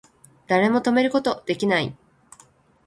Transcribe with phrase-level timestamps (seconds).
[0.47, 1.95] 誰も止めること出来ない